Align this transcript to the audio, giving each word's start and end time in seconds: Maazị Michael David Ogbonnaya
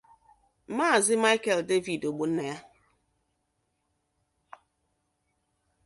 Maazị 0.75 1.15
Michael 1.25 1.59
David 1.69 2.01
Ogbonnaya 2.09 2.57